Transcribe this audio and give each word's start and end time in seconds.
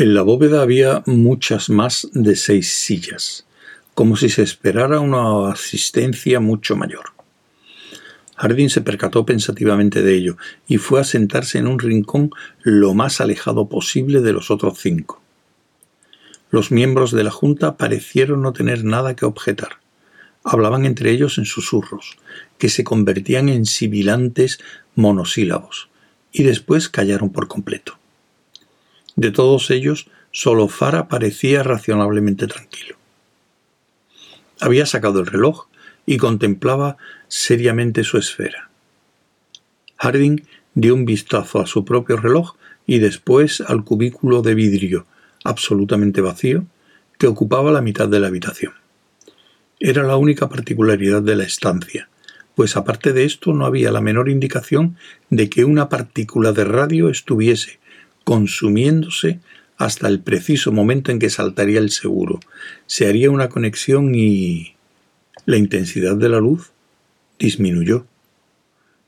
En 0.00 0.14
la 0.14 0.22
bóveda 0.22 0.62
había 0.62 1.02
muchas 1.04 1.68
más 1.68 2.08
de 2.14 2.34
seis 2.34 2.72
sillas, 2.72 3.44
como 3.92 4.16
si 4.16 4.30
se 4.30 4.40
esperara 4.42 4.98
una 4.98 5.52
asistencia 5.52 6.40
mucho 6.40 6.74
mayor. 6.74 7.12
Harding 8.36 8.70
se 8.70 8.80
percató 8.80 9.26
pensativamente 9.26 10.02
de 10.02 10.14
ello 10.14 10.38
y 10.66 10.78
fue 10.78 11.02
a 11.02 11.04
sentarse 11.04 11.58
en 11.58 11.66
un 11.66 11.78
rincón 11.78 12.30
lo 12.62 12.94
más 12.94 13.20
alejado 13.20 13.68
posible 13.68 14.22
de 14.22 14.32
los 14.32 14.50
otros 14.50 14.78
cinco. 14.78 15.20
Los 16.50 16.70
miembros 16.70 17.12
de 17.12 17.22
la 17.22 17.30
Junta 17.30 17.76
parecieron 17.76 18.40
no 18.40 18.54
tener 18.54 18.84
nada 18.84 19.14
que 19.14 19.26
objetar. 19.26 19.80
Hablaban 20.44 20.86
entre 20.86 21.10
ellos 21.10 21.36
en 21.36 21.44
susurros, 21.44 22.16
que 22.56 22.70
se 22.70 22.84
convertían 22.84 23.50
en 23.50 23.66
sibilantes 23.66 24.60
monosílabos, 24.94 25.90
y 26.32 26.44
después 26.44 26.88
callaron 26.88 27.28
por 27.28 27.48
completo. 27.48 27.99
De 29.20 29.32
todos 29.32 29.70
ellos, 29.70 30.06
solo 30.30 30.66
Fara 30.66 31.06
parecía 31.06 31.62
razonablemente 31.62 32.46
tranquilo. 32.46 32.96
Había 34.58 34.86
sacado 34.86 35.20
el 35.20 35.26
reloj 35.26 35.66
y 36.06 36.16
contemplaba 36.16 36.96
seriamente 37.28 38.02
su 38.02 38.16
esfera. 38.16 38.70
Harding 39.98 40.46
dio 40.72 40.94
un 40.94 41.04
vistazo 41.04 41.60
a 41.60 41.66
su 41.66 41.84
propio 41.84 42.16
reloj 42.16 42.54
y 42.86 42.98
después 42.98 43.60
al 43.60 43.84
cubículo 43.84 44.40
de 44.40 44.54
vidrio, 44.54 45.04
absolutamente 45.44 46.22
vacío, 46.22 46.64
que 47.18 47.26
ocupaba 47.26 47.70
la 47.72 47.82
mitad 47.82 48.08
de 48.08 48.20
la 48.20 48.28
habitación. 48.28 48.72
Era 49.80 50.02
la 50.02 50.16
única 50.16 50.48
particularidad 50.48 51.20
de 51.20 51.36
la 51.36 51.44
estancia, 51.44 52.08
pues 52.54 52.74
aparte 52.74 53.12
de 53.12 53.24
esto 53.24 53.52
no 53.52 53.66
había 53.66 53.92
la 53.92 54.00
menor 54.00 54.30
indicación 54.30 54.96
de 55.28 55.50
que 55.50 55.66
una 55.66 55.90
partícula 55.90 56.52
de 56.52 56.64
radio 56.64 57.10
estuviese 57.10 57.79
consumiéndose 58.30 59.40
hasta 59.76 60.06
el 60.06 60.20
preciso 60.20 60.70
momento 60.70 61.10
en 61.10 61.18
que 61.18 61.30
saltaría 61.30 61.80
el 61.80 61.90
seguro. 61.90 62.38
Se 62.86 63.08
haría 63.08 63.28
una 63.28 63.48
conexión 63.48 64.14
y... 64.14 64.76
la 65.46 65.56
intensidad 65.56 66.14
de 66.14 66.28
la 66.28 66.38
luz 66.38 66.70
disminuyó. 67.40 68.06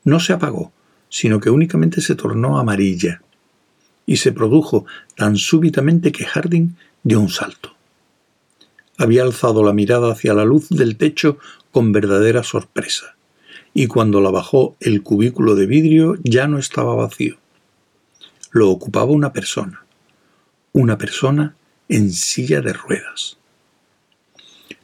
No 0.02 0.18
se 0.18 0.32
apagó, 0.32 0.72
sino 1.08 1.38
que 1.38 1.50
únicamente 1.50 2.00
se 2.00 2.16
tornó 2.16 2.58
amarilla. 2.58 3.22
Y 4.06 4.16
se 4.16 4.32
produjo 4.32 4.86
tan 5.14 5.36
súbitamente 5.36 6.10
que 6.10 6.24
Harding 6.24 6.74
dio 7.04 7.20
un 7.20 7.28
salto. 7.28 7.76
Había 8.98 9.22
alzado 9.22 9.62
la 9.62 9.72
mirada 9.72 10.10
hacia 10.10 10.34
la 10.34 10.44
luz 10.44 10.68
del 10.68 10.96
techo 10.96 11.38
con 11.70 11.92
verdadera 11.92 12.42
sorpresa, 12.42 13.14
y 13.72 13.86
cuando 13.86 14.20
la 14.20 14.32
bajó 14.32 14.74
el 14.80 15.04
cubículo 15.04 15.54
de 15.54 15.66
vidrio 15.66 16.16
ya 16.24 16.48
no 16.48 16.58
estaba 16.58 16.96
vacío 16.96 17.38
lo 18.52 18.68
ocupaba 18.70 19.10
una 19.10 19.32
persona, 19.32 19.84
una 20.72 20.98
persona 20.98 21.56
en 21.88 22.12
silla 22.12 22.60
de 22.60 22.72
ruedas. 22.74 23.38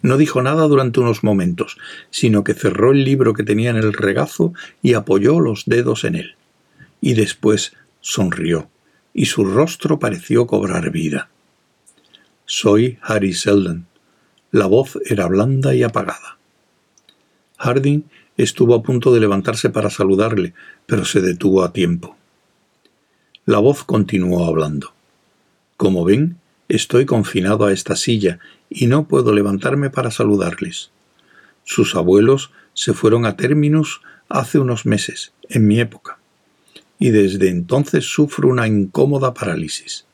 No 0.00 0.16
dijo 0.16 0.42
nada 0.42 0.66
durante 0.66 1.00
unos 1.00 1.22
momentos, 1.22 1.76
sino 2.10 2.44
que 2.44 2.54
cerró 2.54 2.92
el 2.92 3.04
libro 3.04 3.34
que 3.34 3.42
tenía 3.42 3.70
en 3.70 3.76
el 3.76 3.92
regazo 3.92 4.52
y 4.82 4.94
apoyó 4.94 5.40
los 5.40 5.64
dedos 5.66 6.04
en 6.04 6.14
él. 6.16 6.36
Y 7.00 7.14
después 7.14 7.74
sonrió, 8.00 8.70
y 9.12 9.26
su 9.26 9.44
rostro 9.44 9.98
pareció 9.98 10.46
cobrar 10.46 10.90
vida. 10.90 11.28
Soy 12.46 12.98
Harry 13.02 13.34
Selden. 13.34 13.86
La 14.50 14.66
voz 14.66 14.98
era 15.04 15.26
blanda 15.26 15.74
y 15.74 15.82
apagada. 15.82 16.38
Harding 17.58 18.04
estuvo 18.36 18.74
a 18.74 18.82
punto 18.82 19.12
de 19.12 19.20
levantarse 19.20 19.68
para 19.68 19.90
saludarle, 19.90 20.54
pero 20.86 21.04
se 21.04 21.20
detuvo 21.20 21.64
a 21.64 21.72
tiempo. 21.72 22.17
La 23.48 23.60
voz 23.60 23.82
continuó 23.82 24.44
hablando. 24.44 24.92
Como 25.78 26.04
ven, 26.04 26.36
estoy 26.68 27.06
confinado 27.06 27.64
a 27.64 27.72
esta 27.72 27.96
silla 27.96 28.40
y 28.68 28.88
no 28.88 29.08
puedo 29.08 29.32
levantarme 29.32 29.88
para 29.88 30.10
saludarles. 30.10 30.90
Sus 31.64 31.94
abuelos 31.94 32.50
se 32.74 32.92
fueron 32.92 33.24
a 33.24 33.36
Terminus 33.36 34.02
hace 34.28 34.58
unos 34.58 34.84
meses, 34.84 35.32
en 35.48 35.66
mi 35.66 35.80
época, 35.80 36.18
y 36.98 37.08
desde 37.08 37.48
entonces 37.48 38.04
sufro 38.04 38.50
una 38.50 38.68
incómoda 38.68 39.32
parálisis. 39.32 40.04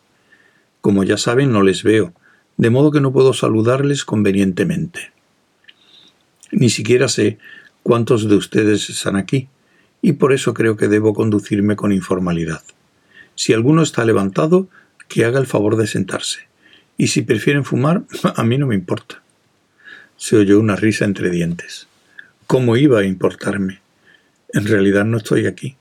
Como 0.81 1.03
ya 1.03 1.17
saben, 1.17 1.51
no 1.51 1.65
les 1.65 1.83
veo, 1.83 2.13
de 2.57 2.71
modo 2.71 2.93
que 2.93 3.01
no 3.01 3.13
puedo 3.13 3.33
saludarles 3.33 4.05
convenientemente. 4.05 5.11
Ni 6.53 6.71
siquiera 6.71 7.09
sé 7.09 7.39
cuántos 7.83 8.29
de 8.29 8.37
ustedes 8.37 8.89
están 8.91 9.17
aquí, 9.17 9.49
y 10.03 10.13
por 10.13 10.33
eso 10.33 10.55
creo 10.55 10.77
que 10.77 10.87
debo 10.87 11.15
conducirme 11.15 11.75
con 11.75 11.91
informalidad. 11.91 12.63
Si 13.35 13.53
alguno 13.53 13.83
está 13.83 14.05
levantado, 14.05 14.69
que 15.09 15.25
haga 15.25 15.39
el 15.39 15.47
favor 15.47 15.77
de 15.77 15.87
sentarse. 15.87 16.49
Y 16.97 17.09
si 17.09 17.23
prefieren 17.23 17.65
fumar, 17.65 18.03
a 18.37 18.45
mí 18.45 18.59
no 18.59 18.67
me 18.67 18.75
importa. 18.75 19.23
Se 20.17 20.37
oyó 20.37 20.61
una 20.61 20.77
risa 20.77 21.05
entre 21.05 21.31
dientes. 21.31 21.89
¿Cómo 22.47 22.77
iba 22.77 23.01
a 23.01 23.05
importarme? 23.05 23.81
En 24.53 24.67
realidad 24.67 25.05
no 25.05 25.17
estoy 25.17 25.47
aquí. 25.47 25.77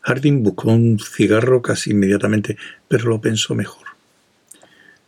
Harding 0.00 0.42
buscó 0.42 0.72
un 0.72 0.98
cigarro 0.98 1.62
casi 1.62 1.92
inmediatamente, 1.92 2.56
pero 2.88 3.08
lo 3.08 3.20
pensó 3.20 3.54
mejor. 3.54 3.86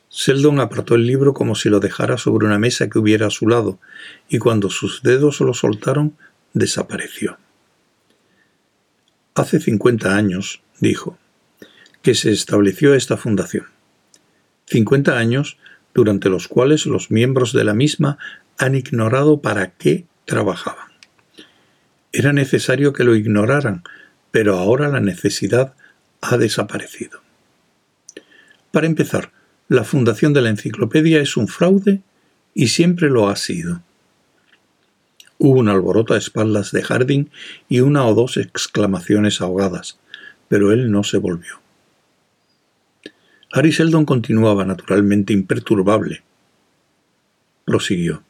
Seldon 0.09 0.61
apartó 0.61 0.95
el 0.95 1.09
libro 1.09 1.35
como 1.35 1.57
si 1.57 1.69
lo 1.69 1.81
dejara 1.81 2.17
sobre 2.19 2.47
una 2.47 2.61
mesa 2.61 2.89
que 2.89 3.01
hubiera 3.01 3.27
a 3.27 3.31
su 3.31 3.49
lado, 3.49 3.81
y 4.29 4.39
cuando 4.39 4.71
sus 4.71 5.03
dedos 5.03 5.41
lo 5.41 5.55
soltaron, 5.55 6.17
desapareció. 6.53 7.37
Hace 9.35 9.59
cincuenta 9.59 10.15
años, 10.15 10.63
dijo, 10.79 11.19
que 12.03 12.15
se 12.15 12.31
estableció 12.31 12.95
esta 12.95 13.17
fundación. 13.17 13.67
Cincuenta 14.67 15.19
años 15.19 15.59
durante 15.93 16.29
los 16.29 16.47
cuales 16.47 16.87
los 16.87 17.11
miembros 17.11 17.53
de 17.53 17.65
la 17.65 17.75
misma 17.75 18.17
han 18.59 18.77
ignorado 18.77 19.41
para 19.41 19.73
qué 19.73 20.07
trabajaban. 20.25 20.87
Era 22.13 22.33
necesario 22.33 22.93
que 22.93 23.03
lo 23.03 23.17
ignoraran, 23.17 23.83
pero 24.31 24.57
ahora 24.57 24.89
la 24.89 25.01
necesidad 25.01 25.75
ha 26.21 26.37
desaparecido. 26.37 27.21
Para 28.71 28.87
empezar, 28.87 29.33
la 29.69 29.83
fundación 29.83 30.33
de 30.33 30.43
la 30.43 30.51
enciclopedia 30.51 31.21
es 31.21 31.37
un 31.37 31.49
fraude 31.49 32.03
y 32.55 32.69
siempre 32.69 33.11
lo 33.11 33.29
ha 33.29 33.35
sido. 33.35 33.83
Hubo 35.47 35.61
un 35.61 35.69
alboroto 35.69 36.15
a 36.15 36.17
espaldas 36.17 36.73
de 36.73 36.83
Harding 36.83 37.29
y 37.69 37.81
una 37.81 38.07
o 38.07 38.15
dos 38.15 38.39
exclamaciones 38.39 39.43
ahogadas, 39.43 39.99
pero 40.49 40.73
él 40.73 40.91
no 40.91 41.05
se 41.05 41.19
volvió. 41.19 41.61
Harry 43.53 43.71
Seldon 43.71 44.07
continuaba 44.07 44.65
naturalmente 44.65 45.35
imperturbable. 45.35 46.23
Prosiguió. 47.67 48.23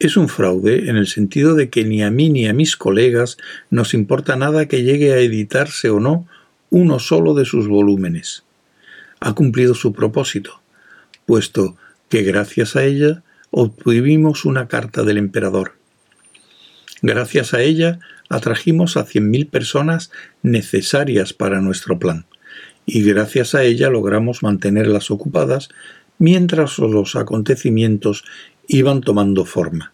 Es 0.00 0.16
un 0.16 0.28
fraude 0.28 0.90
en 0.90 0.96
el 0.96 1.06
sentido 1.06 1.54
de 1.54 1.70
que 1.70 1.84
ni 1.84 2.02
a 2.02 2.10
mí 2.10 2.30
ni 2.30 2.48
a 2.48 2.52
mis 2.52 2.76
colegas 2.76 3.36
nos 3.70 3.94
importa 3.94 4.34
nada 4.34 4.66
que 4.66 4.82
llegue 4.82 5.12
a 5.12 5.18
editarse 5.18 5.88
o 5.90 6.00
no 6.00 6.26
uno 6.68 6.98
solo 6.98 7.32
de 7.32 7.44
sus 7.44 7.68
volúmenes. 7.68 8.42
Ha 9.20 9.34
cumplido 9.34 9.76
su 9.76 9.92
propósito, 9.92 10.60
puesto 11.26 11.76
que 12.08 12.24
gracias 12.24 12.74
a 12.74 12.82
ella 12.82 13.22
obtuvimos 13.52 14.44
una 14.44 14.66
carta 14.66 15.04
del 15.04 15.18
emperador. 15.18 15.75
Gracias 17.08 17.54
a 17.54 17.62
ella 17.62 18.00
atrajimos 18.28 18.96
a 18.96 19.04
cien 19.04 19.30
mil 19.30 19.46
personas 19.46 20.10
necesarias 20.42 21.32
para 21.32 21.60
nuestro 21.60 22.00
plan, 22.00 22.26
y 22.84 23.04
gracias 23.04 23.54
a 23.54 23.62
ella 23.62 23.90
logramos 23.90 24.42
mantenerlas 24.42 25.12
ocupadas 25.12 25.68
mientras 26.18 26.80
los 26.80 27.14
acontecimientos 27.14 28.24
iban 28.66 29.02
tomando 29.02 29.44
forma, 29.44 29.92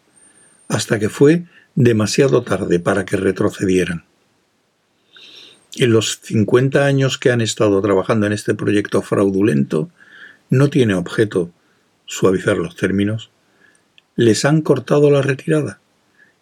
hasta 0.69 0.99
que 0.99 1.11
fue 1.11 1.45
demasiado 1.75 2.45
tarde 2.45 2.81
para 2.81 3.05
que 3.05 3.19
retrocedieran. 3.19 4.07
En 5.77 5.93
los 5.93 6.19
50 6.23 6.87
años 6.87 7.19
que 7.19 7.31
han 7.31 7.43
estado 7.43 7.83
trabajando 7.83 8.27
en 8.27 8.33
este 8.33 8.55
proyecto 8.55 9.03
fraudulento, 9.03 9.91
no 10.49 10.71
tiene 10.71 10.95
objeto 10.95 11.51
suavizar 12.07 12.57
los 12.57 12.75
términos, 12.75 13.29
les 14.17 14.47
han 14.47 14.63
cortado 14.63 15.11
la 15.11 15.21
retirada 15.21 15.82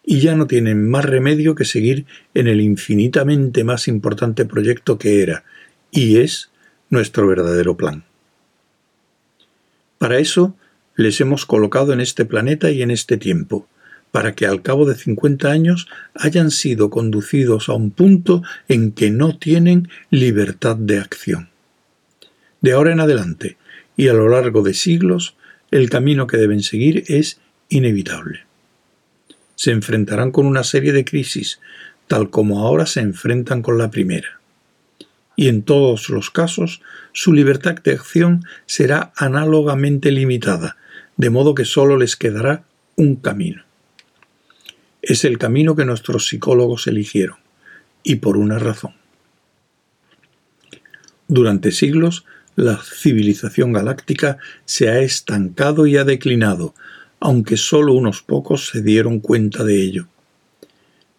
y 0.05 0.21
ya 0.21 0.35
no 0.35 0.47
tienen 0.47 0.89
más 0.89 1.05
remedio 1.05 1.55
que 1.55 1.65
seguir 1.65 2.07
en 2.35 2.49
el 2.49 2.61
infinitamente 2.61 3.65
más 3.65 3.89
importante 3.89 4.45
proyecto 4.45 4.99
que 4.99 5.23
era 5.23 5.45
y 5.91 6.19
es 6.19 6.51
nuestro 6.89 7.27
verdadero 7.27 7.77
plan. 7.77 8.05
Para 9.99 10.19
eso 10.19 10.57
les 10.97 11.21
hemos 11.21 11.47
colocado 11.47 11.93
en 11.93 12.01
este 12.01 12.25
planeta 12.25 12.71
y 12.71 12.83
en 12.83 12.91
este 12.91 13.17
tiempo, 13.17 13.69
para 14.11 14.35
que 14.35 14.47
al 14.47 14.63
cabo 14.63 14.87
de 14.87 14.95
50 14.95 15.51
años 15.51 15.89
hayan 16.15 16.51
sido 16.51 16.91
conducidos 16.91 17.69
a 17.69 17.75
un 17.75 17.91
punto 17.91 18.43
en 18.69 18.93
que 18.93 19.11
no 19.11 19.39
tienen 19.39 19.89
libertad 20.11 20.77
de 20.77 20.99
acción. 20.99 21.51
De 22.61 22.73
ahora 22.73 22.93
en 22.93 23.01
adelante, 23.01 23.57
y 23.97 24.09
a 24.09 24.13
lo 24.13 24.29
largo 24.29 24.63
de 24.63 24.75
siglos, 24.75 25.37
el 25.71 25.89
camino 25.89 26.27
que 26.27 26.37
deben 26.37 26.63
seguir 26.63 27.05
es 27.07 27.41
inevitable 27.69 28.50
se 29.61 29.73
enfrentarán 29.73 30.31
con 30.31 30.47
una 30.47 30.65
serie 30.65 30.91
de 30.91 31.05
crisis, 31.05 31.61
tal 32.07 32.31
como 32.31 32.61
ahora 32.61 32.87
se 32.87 33.01
enfrentan 33.01 33.61
con 33.61 33.77
la 33.77 33.91
primera. 33.91 34.41
y 35.37 35.49
en 35.49 35.63
todos 35.63 36.09
los 36.09 36.31
casos 36.31 36.81
su 37.13 37.35
libertad 37.35 37.75
de 37.75 37.93
acción 37.93 38.43
será 38.65 39.13
análogamente 39.17 40.13
limitada, 40.13 40.79
de 41.19 41.29
modo 41.29 41.55
que 41.55 41.67
sólo 41.67 41.99
les 41.99 42.17
quedará 42.17 42.65
un 42.97 43.17
camino. 43.17 43.63
Es 45.03 45.27
el 45.27 45.37
camino 45.37 45.77
que 45.77 45.85
nuestros 45.85 46.27
psicólogos 46.27 46.87
eligieron, 46.87 47.37
y 48.03 48.17
por 48.17 48.39
una 48.39 48.59
razón. 48.59 48.95
Durante 51.29 51.71
siglos, 51.71 52.25
la 52.57 52.79
civilización 52.83 53.75
galáctica 53.75 54.39
se 54.65 54.89
ha 54.89 55.01
estancado 55.01 55.87
y 55.87 55.99
ha 55.99 56.05
declinado, 56.05 56.75
aunque 57.21 57.57
solo 57.57 57.93
unos 57.93 58.23
pocos 58.23 58.69
se 58.69 58.83
dieron 58.83 59.21
cuenta 59.21 59.63
de 59.63 59.83
ello. 59.83 60.09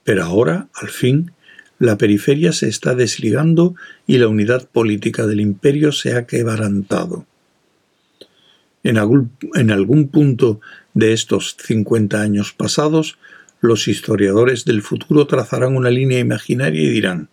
Pero 0.04 0.24
ahora, 0.24 0.68
al 0.74 0.90
fin, 0.90 1.32
la 1.78 1.98
periferia 1.98 2.52
se 2.52 2.68
está 2.68 2.96
desligando 2.96 3.76
y 4.08 4.18
la 4.18 4.28
unidad 4.28 4.68
política 4.68 5.28
del 5.28 5.40
imperio 5.42 5.92
se 5.92 6.16
ha 6.16 6.26
quebrantado. 6.26 7.26
En 8.84 8.98
algún, 8.98 9.32
en 9.54 9.70
algún 9.70 10.08
punto 10.10 10.60
de 10.96 11.14
estos 11.14 11.56
50 11.60 12.20
años 12.20 12.52
pasados, 12.52 13.20
los 13.62 13.88
historiadores 13.88 14.66
del 14.66 14.82
futuro 14.82 15.28
trazarán 15.28 15.76
una 15.76 15.92
línea 15.92 16.20
imaginaria 16.20 16.82
y 16.82 16.90
dirán, 16.90 17.30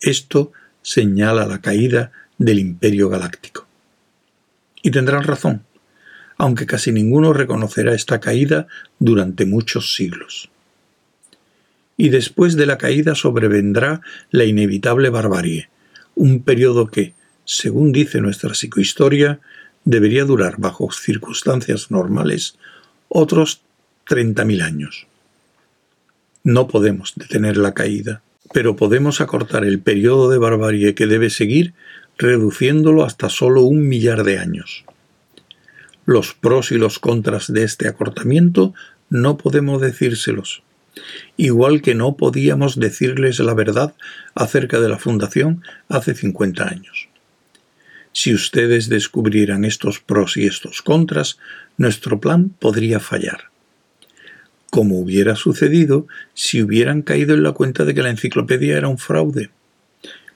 esto 0.00 0.52
señala 0.80 1.46
la 1.46 1.60
caída 1.60 2.12
del 2.38 2.60
imperio 2.60 3.08
galáctico. 3.08 3.66
Y 4.80 4.90
tendrán 4.90 5.24
razón, 5.24 5.64
aunque 6.42 6.66
casi 6.66 6.90
ninguno 6.90 7.32
reconocerá 7.32 7.94
esta 7.94 8.18
caída 8.18 8.66
durante 8.98 9.46
muchos 9.46 9.94
siglos. 9.94 10.50
Y 11.96 12.08
después 12.08 12.56
de 12.56 12.66
la 12.66 12.78
caída 12.78 13.14
sobrevendrá 13.14 14.00
la 14.32 14.44
inevitable 14.44 15.08
barbarie, 15.08 15.68
un 16.16 16.42
periodo 16.42 16.88
que, 16.88 17.14
según 17.44 17.92
dice 17.92 18.20
nuestra 18.20 18.54
psicohistoria, 18.54 19.38
debería 19.84 20.24
durar 20.24 20.56
bajo 20.58 20.90
circunstancias 20.90 21.92
normales 21.92 22.58
otros 23.06 23.60
30.000 24.08 24.62
años. 24.62 25.06
No 26.42 26.66
podemos 26.66 27.12
detener 27.14 27.56
la 27.56 27.72
caída, 27.72 28.20
pero 28.52 28.74
podemos 28.74 29.20
acortar 29.20 29.64
el 29.64 29.78
periodo 29.78 30.28
de 30.28 30.38
barbarie 30.38 30.96
que 30.96 31.06
debe 31.06 31.30
seguir 31.30 31.72
reduciéndolo 32.18 33.04
hasta 33.04 33.28
solo 33.28 33.62
un 33.62 33.86
millar 33.86 34.24
de 34.24 34.40
años. 34.40 34.84
Los 36.04 36.34
pros 36.34 36.72
y 36.72 36.78
los 36.78 36.98
contras 36.98 37.52
de 37.52 37.64
este 37.64 37.88
acortamiento 37.88 38.74
no 39.10 39.36
podemos 39.36 39.80
decírselos, 39.80 40.62
igual 41.36 41.82
que 41.82 41.94
no 41.94 42.16
podíamos 42.16 42.78
decirles 42.78 43.38
la 43.38 43.54
verdad 43.54 43.94
acerca 44.34 44.80
de 44.80 44.88
la 44.88 44.98
fundación 44.98 45.62
hace 45.88 46.14
50 46.14 46.68
años. 46.68 47.08
Si 48.12 48.34
ustedes 48.34 48.88
descubrieran 48.88 49.64
estos 49.64 50.00
pros 50.00 50.36
y 50.36 50.46
estos 50.46 50.82
contras, 50.82 51.38
nuestro 51.76 52.20
plan 52.20 52.50
podría 52.50 53.00
fallar 53.00 53.52
como 54.72 54.98
hubiera 54.98 55.36
sucedido 55.36 56.06
si 56.32 56.62
hubieran 56.62 57.02
caído 57.02 57.34
en 57.34 57.42
la 57.42 57.52
cuenta 57.52 57.84
de 57.84 57.94
que 57.94 58.02
la 58.02 58.08
enciclopedia 58.08 58.78
era 58.78 58.88
un 58.88 58.96
fraude. 58.96 59.50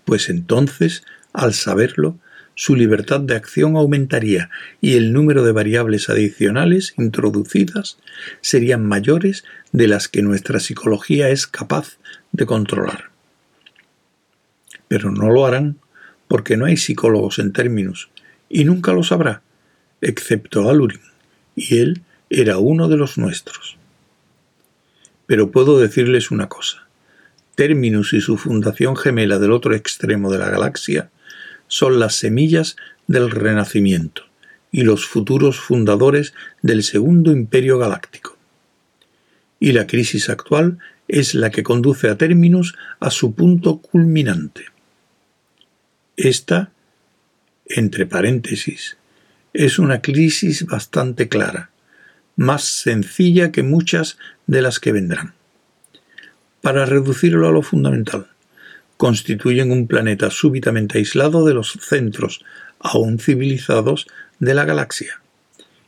Pues 0.05 0.29
entonces, 0.29 1.05
al 1.33 1.55
saberlo, 1.55 2.19
su 2.57 2.75
libertad 2.75 3.21
de 3.21 3.37
acción 3.37 3.77
aumentaría 3.77 4.49
y 4.81 4.95
el 4.95 5.13
número 5.13 5.45
de 5.45 5.53
variables 5.53 6.09
adicionales 6.09 6.95
introducidas 6.97 7.99
serían 8.41 8.85
mayores 8.85 9.45
de 9.73 9.87
las 9.87 10.09
que 10.09 10.23
nuestra 10.23 10.59
psicología 10.59 11.29
es 11.29 11.47
capaz 11.47 11.99
de 12.33 12.47
controlar. 12.47 13.11
Pero 14.89 15.11
no 15.11 15.31
lo 15.31 15.45
harán 15.45 15.77
porque 16.29 16.57
no 16.57 16.65
hay 16.65 16.79
psicólogos 16.79 17.39
en 17.39 17.53
términos, 17.53 18.09
y 18.49 18.65
nunca 18.65 18.93
lo 18.93 19.03
sabrá, 19.03 19.43
excepto 20.01 20.69
Alurin, 20.71 21.01
y 21.55 21.77
él 21.77 22.03
era 22.31 22.57
uno 22.57 22.89
de 22.89 22.97
los 22.97 23.19
nuestros. 23.19 23.77
Pero 25.27 25.51
puedo 25.51 25.79
decirles 25.79 26.31
una 26.31 26.49
cosa. 26.49 26.89
Terminus 27.55 28.15
y 28.15 28.21
su 28.23 28.39
fundación 28.39 28.97
gemela 28.97 29.39
del 29.39 29.53
otro 29.53 29.75
extremo 29.75 30.33
de 30.33 30.39
la 30.39 30.49
galaxia 30.49 31.11
son 31.69 31.99
las 31.99 32.15
semillas 32.17 32.77
del 33.07 33.31
renacimiento 33.31 34.23
y 34.73 34.83
los 34.83 35.07
futuros 35.07 35.59
fundadores 35.59 36.35
del 36.63 36.83
segundo 36.83 37.33
imperio 37.33 37.79
galáctico. 37.79 38.37
Y 39.59 39.73
la 39.73 39.87
crisis 39.87 40.29
actual 40.29 40.79
es 41.09 41.35
la 41.35 41.51
que 41.51 41.63
conduce 41.63 42.09
a 42.09 42.19
Terminus 42.19 42.75
a 43.01 43.11
su 43.11 43.35
punto 43.35 43.79
culminante. 43.79 44.67
Esta, 46.17 46.73
entre 47.67 48.07
paréntesis, 48.07 48.97
es 49.53 49.79
una 49.79 50.03
crisis 50.03 50.67
bastante 50.67 51.29
clara, 51.29 51.71
más 52.37 52.65
sencilla 52.65 53.53
que 53.53 53.63
muchas 53.63 54.19
de 54.47 54.63
las 54.63 54.79
que 54.79 54.93
vendrán. 54.93 55.35
Para 56.61 56.85
reducirlo 56.85 57.49
a 57.49 57.53
lo 57.53 57.63
fundamental, 57.63 58.27
constituyen 58.97 59.73
un 59.73 59.87
planeta 59.87 60.31
súbitamente 60.31 60.99
aislado 60.99 61.45
de 61.45 61.55
los 61.55 61.79
centros 61.81 62.45
aún 62.79 63.19
civilizados 63.19 64.07
de 64.39 64.55
la 64.55 64.65
galaxia 64.65 65.21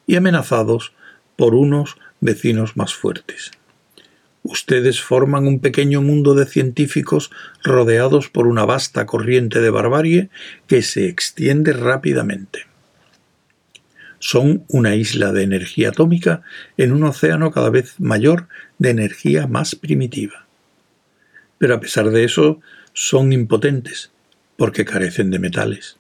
y 0.07 0.17
amenazados 0.17 0.93
por 1.37 1.55
unos 1.55 1.97
vecinos 2.21 2.77
más 2.77 2.95
fuertes. 2.95 3.51
Ustedes 4.43 5.01
forman 5.01 5.47
un 5.47 5.61
pequeño 5.61 6.01
mundo 6.01 6.35
de 6.35 6.47
científicos 6.47 7.31
rodeados 7.63 8.29
por 8.29 8.47
una 8.47 8.65
vasta 8.65 9.05
corriente 9.07 9.61
de 9.61 9.71
barbarie 9.71 10.31
que 10.67 10.83
se 10.83 11.09
extiende 11.09 11.73
rápidamente 11.73 12.69
son 14.19 14.65
una 14.69 14.95
isla 14.95 15.33
de 15.33 15.43
energía 15.43 15.91
atómica 15.91 16.43
en 16.77 16.93
un 16.93 17.05
océano 17.05 17.51
cada 17.51 17.71
vez 17.71 17.95
mayor 17.99 18.49
de 18.79 18.91
energía 18.91 19.47
más 19.47 19.75
primitiva. 19.75 20.47
Pero 21.59 21.75
a 21.75 21.81
pesar 21.81 22.11
de 22.11 22.25
eso, 22.25 22.61
son 22.99 23.33
impotentes, 23.33 24.11
porque 24.57 24.85
carecen 24.85 25.31
de 25.31 25.39
metales. 25.39 25.97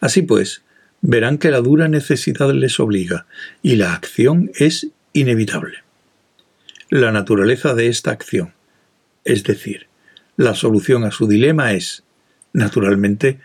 Así 0.00 0.22
pues, 0.22 0.62
verán 1.00 1.38
que 1.38 1.50
la 1.50 1.60
dura 1.60 1.88
necesidad 1.88 2.52
les 2.52 2.78
obliga, 2.80 3.26
y 3.62 3.76
la 3.76 3.94
acción 3.94 4.50
es 4.56 4.88
inevitable. 5.12 5.78
La 6.90 7.12
naturaleza 7.12 7.74
de 7.74 7.88
esta 7.88 8.10
acción, 8.10 8.52
es 9.24 9.42
decir, 9.42 9.86
la 10.36 10.54
solución 10.54 11.04
a 11.04 11.10
su 11.10 11.26
dilema 11.26 11.72
es, 11.72 12.04
naturalmente, 12.52 13.40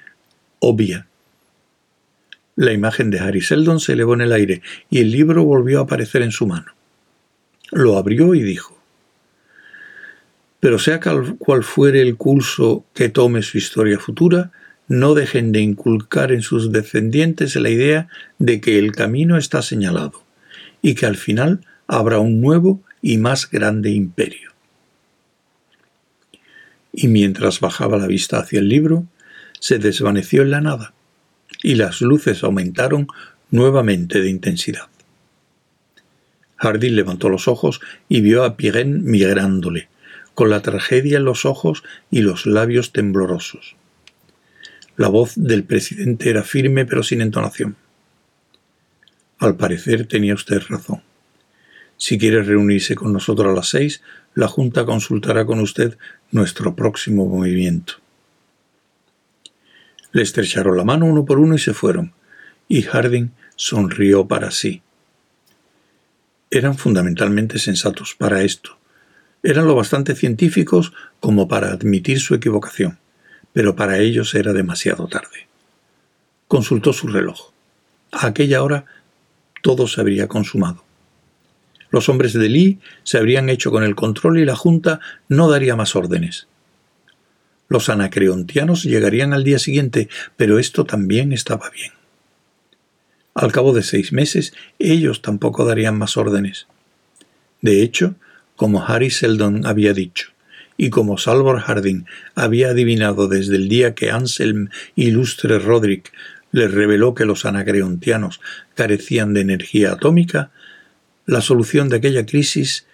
obvia 0.60 1.08
la 2.60 2.74
imagen 2.74 3.10
de 3.10 3.22
Harry 3.22 3.40
Seldon 3.40 3.80
se 3.80 3.94
elevó 3.94 4.16
en 4.16 4.20
el 4.20 4.34
aire 4.34 4.62
y 4.90 5.00
el 5.00 5.12
libro 5.12 5.46
volvió 5.46 5.80
a 5.80 5.84
aparecer 5.84 6.24
en 6.24 6.34
su 6.34 6.46
mano. 6.46 6.74
Lo 7.72 7.98
abrió 7.98 8.36
y 8.36 8.44
dijo, 8.44 8.79
Pero 10.60 10.80
sea 10.80 11.00
cual 11.00 11.64
fuere 11.64 12.02
el 12.02 12.18
curso 12.18 12.86
que 12.94 13.10
tome 13.10 13.42
su 13.44 13.58
historia 13.58 14.00
futura, 14.00 14.52
no 14.88 15.14
dejen 15.14 15.52
de 15.52 15.62
inculcar 15.62 16.32
en 16.32 16.42
sus 16.42 16.72
descendientes 16.72 17.56
la 17.56 17.70
idea 17.70 18.10
de 18.40 18.60
que 18.60 18.80
el 18.80 18.92
camino 18.92 19.38
está 19.38 19.62
señalado 19.62 20.24
y 20.82 20.96
que 20.96 21.06
al 21.06 21.16
final 21.16 21.62
habrá 21.88 22.20
un 22.20 22.42
nuevo 22.42 22.82
y 23.02 23.18
más 23.18 23.50
grande 23.50 23.92
imperio. 23.92 24.52
Y 26.92 27.08
mientras 27.08 27.60
bajaba 27.60 27.98
la 27.98 28.08
vista 28.08 28.40
hacia 28.40 28.60
el 28.60 28.68
libro, 28.68 29.06
se 29.60 29.78
desvaneció 29.78 30.42
en 30.42 30.52
la 30.52 30.62
nada 30.62 30.94
y 31.62 31.76
las 31.76 32.02
luces 32.02 32.44
aumentaron 32.44 33.08
nuevamente 33.52 34.22
de 34.22 34.30
intensidad. 34.30 34.88
Hardin 36.56 36.96
levantó 36.96 37.30
los 37.30 37.48
ojos 37.48 37.80
y 38.10 38.22
vio 38.22 38.44
a 38.44 38.58
Pirén 38.58 39.04
migrándole, 39.04 39.88
con 40.40 40.50
la 40.50 40.62
tragedia 40.62 41.18
en 41.18 41.26
los 41.26 41.44
ojos 41.44 41.84
y 42.10 42.22
los 42.22 42.46
labios 42.46 42.94
temblorosos. 42.94 43.76
La 44.96 45.10
voz 45.10 45.34
del 45.36 45.66
presidente 45.66 46.30
era 46.30 46.44
firme 46.44 46.86
pero 46.86 47.04
sin 47.04 47.20
entonación. 47.20 47.76
Al 49.38 49.58
parecer 49.58 50.08
tenía 50.08 50.34
usted 50.34 50.62
razón. 50.70 51.04
Si 51.98 52.18
quiere 52.18 52.42
reunirse 52.42 52.96
con 52.96 53.12
nosotros 53.12 53.52
a 53.52 53.54
las 53.54 53.68
seis, 53.68 54.02
la 54.34 54.48
Junta 54.48 54.86
consultará 54.86 55.46
con 55.46 55.60
usted 55.60 55.98
nuestro 56.32 56.74
próximo 56.74 57.26
movimiento. 57.26 57.96
Le 60.14 60.22
estrecharon 60.22 60.78
la 60.78 60.86
mano 60.86 61.06
uno 61.06 61.26
por 61.26 61.38
uno 61.38 61.56
y 61.56 61.60
se 61.60 61.74
fueron, 61.74 62.14
y 62.70 62.84
Harding 62.84 63.32
sonrió 63.58 64.26
para 64.26 64.52
sí. 64.52 64.84
Eran 66.50 66.78
fundamentalmente 66.78 67.60
sensatos 67.60 68.16
para 68.18 68.44
esto. 68.44 68.79
Eran 69.42 69.68
lo 69.68 69.76
bastante 69.76 70.16
científicos 70.16 70.94
como 71.20 71.48
para 71.48 71.72
admitir 71.72 72.20
su 72.20 72.36
equivocación, 72.36 73.00
pero 73.54 73.76
para 73.76 74.00
ellos 74.00 74.36
era 74.36 74.54
demasiado 74.54 75.08
tarde. 75.08 75.48
Consultó 76.48 76.94
su 76.94 77.08
reloj. 77.08 77.52
A 78.12 78.28
aquella 78.28 78.64
hora 78.64 78.86
todo 79.62 79.88
se 79.88 80.02
habría 80.02 80.28
consumado. 80.28 80.84
Los 81.92 82.10
hombres 82.10 82.34
de 82.34 82.50
Lee 82.50 82.80
se 83.04 83.18
habrían 83.18 83.50
hecho 83.50 83.72
con 83.72 83.84
el 83.84 83.96
control 83.96 84.40
y 84.40 84.46
la 84.46 84.56
Junta 84.56 85.00
no 85.28 85.50
daría 85.50 85.76
más 85.76 85.96
órdenes. 85.96 86.48
Los 87.68 87.90
anacreontianos 87.90 88.84
llegarían 88.84 89.34
al 89.34 89.44
día 89.44 89.60
siguiente, 89.60 90.10
pero 90.38 90.60
esto 90.60 90.86
también 90.86 91.34
estaba 91.34 91.70
bien. 91.70 91.94
Al 93.36 93.52
cabo 93.52 93.74
de 93.74 93.84
seis 93.84 94.12
meses, 94.12 94.54
ellos 94.80 95.22
tampoco 95.22 95.66
darían 95.66 95.98
más 95.98 96.18
órdenes. 96.18 96.68
De 97.62 97.84
hecho, 97.84 98.16
como 98.60 98.84
Harry 98.86 99.10
Seldon 99.10 99.66
había 99.66 99.94
dicho, 99.94 100.34
y 100.76 100.90
como 100.90 101.18
Salvor 101.18 101.62
Harding 101.62 102.04
había 102.36 102.72
adivinado 102.72 103.30
desde 103.30 103.56
el 103.56 103.70
día 103.70 103.96
que 103.96 104.12
Anselm 104.12 104.68
Ilustre 104.98 105.60
Roderick 105.60 106.12
les 106.52 106.70
reveló 106.70 107.16
que 107.16 107.24
los 107.24 107.46
anacreontianos 107.46 108.42
carecían 108.76 109.34
de 109.34 109.40
energía 109.40 109.94
atómica, 109.94 110.52
la 111.26 111.40
solución 111.40 111.88
de 111.88 111.96
aquella 111.96 112.26
crisis 112.26 112.86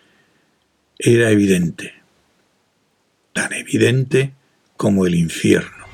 era 1.00 1.31
evidente, 1.31 1.95
tan 3.34 3.51
evidente 3.51 4.34
como 4.77 5.07
el 5.07 5.15
infierno. 5.15 5.85